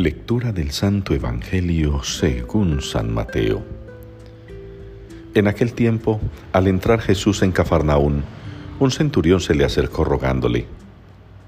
Lectura 0.00 0.50
del 0.50 0.70
Santo 0.70 1.12
Evangelio 1.12 2.02
según 2.02 2.80
San 2.80 3.12
Mateo. 3.12 3.62
En 5.34 5.46
aquel 5.46 5.74
tiempo, 5.74 6.22
al 6.54 6.68
entrar 6.68 7.02
Jesús 7.02 7.42
en 7.42 7.52
Cafarnaún, 7.52 8.24
un 8.78 8.90
centurión 8.92 9.42
se 9.42 9.54
le 9.54 9.62
acercó 9.62 10.04
rogándole, 10.04 10.66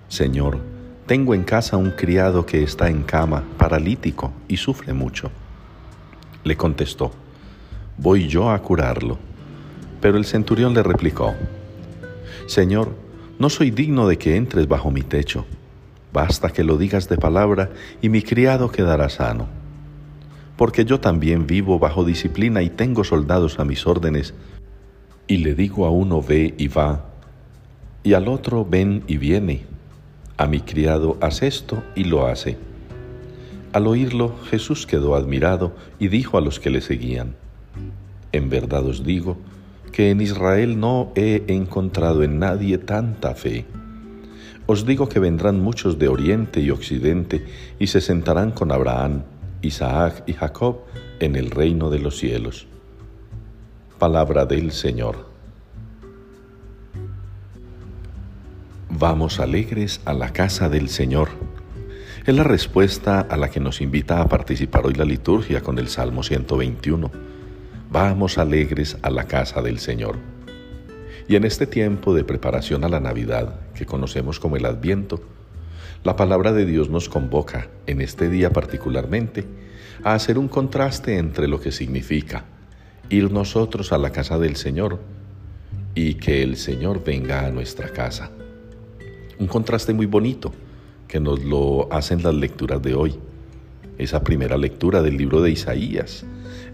Señor, 0.08 0.58
tengo 1.06 1.34
en 1.34 1.44
casa 1.44 1.78
un 1.78 1.92
criado 1.92 2.44
que 2.44 2.62
está 2.62 2.90
en 2.90 3.04
cama, 3.04 3.42
paralítico, 3.56 4.34
y 4.48 4.58
sufre 4.58 4.92
mucho. 4.92 5.30
Le 6.44 6.54
contestó, 6.54 7.10
Voy 7.96 8.28
yo 8.28 8.50
a 8.50 8.58
curarlo. 8.60 9.18
Pero 10.02 10.18
el 10.18 10.26
centurión 10.26 10.74
le 10.74 10.82
replicó, 10.82 11.34
Señor, 12.44 12.94
no 13.38 13.48
soy 13.48 13.70
digno 13.70 14.06
de 14.06 14.18
que 14.18 14.36
entres 14.36 14.68
bajo 14.68 14.90
mi 14.90 15.00
techo 15.00 15.46
Basta 16.12 16.50
que 16.50 16.64
lo 16.64 16.76
digas 16.76 17.08
de 17.08 17.16
palabra 17.16 17.70
y 18.00 18.08
mi 18.08 18.22
criado 18.22 18.70
quedará 18.70 19.08
sano. 19.08 19.48
Porque 20.56 20.84
yo 20.84 21.00
también 21.00 21.46
vivo 21.46 21.78
bajo 21.78 22.04
disciplina 22.04 22.62
y 22.62 22.68
tengo 22.68 23.04
soldados 23.04 23.58
a 23.58 23.64
mis 23.64 23.86
órdenes, 23.86 24.34
y 25.26 25.38
le 25.38 25.54
digo 25.54 25.86
a 25.86 25.90
uno 25.90 26.20
ve 26.20 26.54
y 26.58 26.68
va, 26.68 27.06
y 28.02 28.12
al 28.12 28.28
otro 28.28 28.64
ven 28.64 29.02
y 29.06 29.16
viene. 29.16 29.64
A 30.36 30.46
mi 30.46 30.60
criado 30.60 31.16
haz 31.20 31.42
esto 31.42 31.82
y 31.94 32.04
lo 32.04 32.26
hace. 32.26 32.58
Al 33.72 33.86
oírlo, 33.86 34.34
Jesús 34.50 34.86
quedó 34.86 35.14
admirado 35.14 35.72
y 35.98 36.08
dijo 36.08 36.36
a 36.36 36.42
los 36.42 36.60
que 36.60 36.68
le 36.68 36.82
seguían, 36.82 37.36
En 38.32 38.50
verdad 38.50 38.84
os 38.84 39.04
digo 39.04 39.38
que 39.92 40.10
en 40.10 40.20
Israel 40.20 40.78
no 40.78 41.12
he 41.14 41.44
encontrado 41.48 42.22
en 42.22 42.38
nadie 42.38 42.76
tanta 42.78 43.34
fe. 43.34 43.64
Os 44.66 44.86
digo 44.86 45.08
que 45.08 45.18
vendrán 45.18 45.60
muchos 45.60 45.98
de 45.98 46.08
oriente 46.08 46.60
y 46.60 46.70
occidente 46.70 47.44
y 47.78 47.88
se 47.88 48.00
sentarán 48.00 48.52
con 48.52 48.70
Abraham, 48.70 49.22
Isaac 49.60 50.22
y 50.26 50.34
Jacob 50.34 50.78
en 51.18 51.36
el 51.36 51.50
reino 51.50 51.90
de 51.90 51.98
los 51.98 52.16
cielos. 52.16 52.66
Palabra 53.98 54.46
del 54.46 54.72
Señor. 54.72 55.32
Vamos 58.88 59.40
alegres 59.40 60.00
a 60.04 60.12
la 60.12 60.32
casa 60.32 60.68
del 60.68 60.88
Señor. 60.88 61.28
Es 62.24 62.34
la 62.34 62.44
respuesta 62.44 63.20
a 63.20 63.36
la 63.36 63.50
que 63.50 63.58
nos 63.58 63.80
invita 63.80 64.20
a 64.20 64.28
participar 64.28 64.86
hoy 64.86 64.94
la 64.94 65.04
liturgia 65.04 65.60
con 65.60 65.78
el 65.78 65.88
Salmo 65.88 66.22
121. 66.22 67.10
Vamos 67.90 68.38
alegres 68.38 68.96
a 69.02 69.10
la 69.10 69.24
casa 69.24 69.60
del 69.60 69.80
Señor. 69.80 70.18
Y 71.26 71.36
en 71.36 71.44
este 71.44 71.66
tiempo 71.66 72.14
de 72.14 72.22
preparación 72.22 72.84
a 72.84 72.88
la 72.88 73.00
Navidad, 73.00 73.58
conocemos 73.86 74.40
como 74.40 74.56
el 74.56 74.66
Adviento, 74.66 75.22
la 76.04 76.16
palabra 76.16 76.52
de 76.52 76.66
Dios 76.66 76.90
nos 76.90 77.08
convoca, 77.08 77.68
en 77.86 78.00
este 78.00 78.28
día 78.28 78.50
particularmente, 78.50 79.44
a 80.02 80.14
hacer 80.14 80.36
un 80.36 80.48
contraste 80.48 81.18
entre 81.18 81.46
lo 81.46 81.60
que 81.60 81.70
significa 81.70 82.44
ir 83.08 83.30
nosotros 83.30 83.92
a 83.92 83.98
la 83.98 84.10
casa 84.10 84.38
del 84.38 84.56
Señor 84.56 84.98
y 85.94 86.14
que 86.14 86.42
el 86.42 86.56
Señor 86.56 87.04
venga 87.04 87.46
a 87.46 87.50
nuestra 87.50 87.90
casa. 87.90 88.30
Un 89.38 89.46
contraste 89.46 89.92
muy 89.92 90.06
bonito 90.06 90.52
que 91.06 91.20
nos 91.20 91.44
lo 91.44 91.92
hacen 91.92 92.22
las 92.22 92.34
lecturas 92.34 92.82
de 92.82 92.94
hoy. 92.94 93.14
Esa 93.98 94.24
primera 94.24 94.56
lectura 94.56 95.02
del 95.02 95.16
libro 95.16 95.42
de 95.42 95.50
Isaías, 95.50 96.24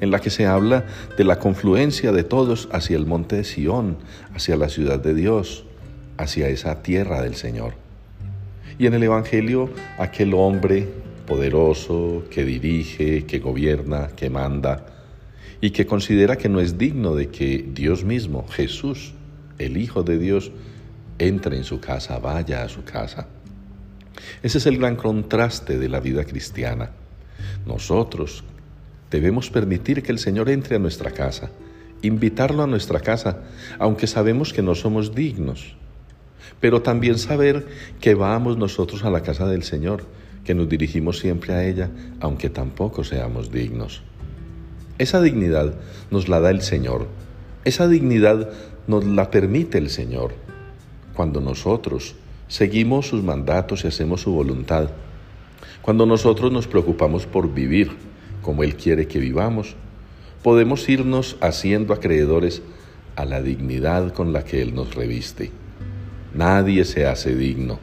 en 0.01 0.11
la 0.11 0.21
que 0.21 0.31
se 0.31 0.47
habla 0.47 0.87
de 1.17 1.25
la 1.25 1.39
confluencia 1.39 2.13
de 2.13 2.23
todos 2.23 2.69
hacia 2.73 2.97
el 2.97 3.05
monte 3.05 3.37
de 3.37 3.45
Sión, 3.45 3.99
hacia 4.35 4.57
la 4.57 4.69
ciudad 4.69 5.01
de 5.01 5.15
Dios, 5.15 5.65
hacia 6.19 6.49
esa 6.49 6.83
tierra 6.83 7.23
del 7.23 7.35
Señor. 7.35 7.73
Y 8.79 8.87
en 8.87 8.95
el 8.95 9.03
Evangelio, 9.03 9.71
aquel 9.99 10.35
hombre 10.35 10.87
poderoso 11.27 12.25
que 12.31 12.45
dirige, 12.45 13.25
que 13.25 13.39
gobierna, 13.39 14.09
que 14.15 14.29
manda, 14.29 14.87
y 15.61 15.71
que 15.71 15.87
considera 15.87 16.37
que 16.37 16.49
no 16.51 16.61
es 16.61 16.77
digno 16.77 17.15
de 17.15 17.29
que 17.31 17.67
Dios 17.73 18.05
mismo, 18.05 18.47
Jesús, 18.49 19.15
el 19.59 19.77
Hijo 19.77 20.03
de 20.03 20.19
Dios, 20.19 20.53
entre 21.19 21.57
en 21.57 21.65
su 21.65 21.81
casa, 21.81 22.19
vaya 22.19 22.63
a 22.63 22.69
su 22.69 22.85
casa. 22.85 23.27
Ese 24.43 24.59
es 24.59 24.67
el 24.67 24.79
gran 24.79 24.97
contraste 24.97 25.79
de 25.79 25.89
la 25.89 26.01
vida 26.01 26.25
cristiana. 26.25 26.91
Nosotros, 27.67 28.45
Debemos 29.11 29.49
permitir 29.51 30.03
que 30.03 30.13
el 30.13 30.19
Señor 30.19 30.51
entre 30.51 30.77
a 30.77 30.79
nuestra 30.79 31.11
casa, 31.11 31.51
invitarlo 32.03 32.63
a 32.63 32.67
nuestra 32.67 33.01
casa, 33.01 33.39
aunque 33.79 34.07
sabemos 34.07 34.53
que 34.53 34.63
no 34.63 34.75
somos 34.75 35.15
dignos, 35.15 35.75
pero 36.61 36.83
también 36.83 37.19
saber 37.19 37.67
que 38.01 38.15
vamos 38.15 38.57
nosotros 38.57 39.05
a 39.05 39.11
la 39.11 39.23
casa 39.23 39.47
del 39.47 39.63
Señor, 39.63 40.05
que 40.45 40.55
nos 40.55 40.69
dirigimos 40.69 41.19
siempre 41.19 41.53
a 41.55 41.67
ella, 41.67 41.91
aunque 42.21 42.51
tampoco 42.51 43.05
seamos 43.05 43.53
dignos. 43.53 44.03
Esa 44.99 45.21
dignidad 45.21 45.75
nos 46.11 46.29
la 46.29 46.41
da 46.41 46.51
el 46.51 46.63
Señor, 46.63 47.07
esa 47.65 47.87
dignidad 47.87 48.51
nos 48.87 49.05
la 49.05 49.31
permite 49.31 49.79
el 49.79 49.91
Señor, 49.91 50.33
cuando 51.15 51.41
nosotros 51.41 52.15
seguimos 52.49 53.09
sus 53.09 53.23
mandatos 53.23 53.85
y 53.85 53.89
hacemos 53.89 54.23
su 54.23 54.33
voluntad, 54.33 54.91
cuando 55.83 56.07
nosotros 56.07 56.51
nos 56.51 56.67
preocupamos 56.67 57.27
por 57.27 57.53
vivir, 57.53 57.91
como 58.43 58.63
Él 58.63 58.77
quiere 58.77 59.07
que 59.07 59.19
vivamos, 59.19 59.77
podemos 60.43 60.89
irnos 60.89 61.37
haciendo 61.41 61.93
acreedores 61.93 62.63
a 63.17 63.25
la 63.25 63.43
dignidad 63.43 64.13
con 64.13 64.33
la 64.33 64.45
que 64.45 64.63
Él 64.63 64.75
nos 64.75 64.95
reviste. 64.95 65.51
Nadie 66.35 66.85
se 66.85 67.07
hace 67.07 67.35
digno, 67.35 67.79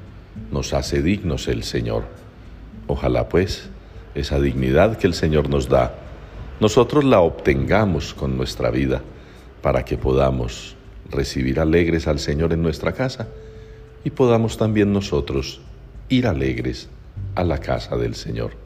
nos 0.51 0.73
hace 0.73 1.01
dignos 1.01 1.47
el 1.47 1.63
Señor. 1.63 2.03
Ojalá 2.87 3.27
pues 3.29 3.69
esa 4.13 4.39
dignidad 4.39 4.97
que 4.97 5.07
el 5.07 5.13
Señor 5.13 5.49
nos 5.49 5.67
da, 5.67 5.95
nosotros 6.59 7.03
la 7.03 7.19
obtengamos 7.19 8.13
con 8.13 8.37
nuestra 8.37 8.69
vida 8.71 9.01
para 9.61 9.83
que 9.83 9.97
podamos 9.97 10.75
recibir 11.09 11.59
alegres 11.59 12.07
al 12.07 12.19
Señor 12.19 12.53
en 12.53 12.61
nuestra 12.61 12.93
casa 12.93 13.27
y 14.03 14.11
podamos 14.11 14.57
también 14.57 14.93
nosotros 14.93 15.61
ir 16.07 16.27
alegres 16.27 16.87
a 17.33 17.43
la 17.43 17.57
casa 17.57 17.97
del 17.97 18.15
Señor. 18.15 18.64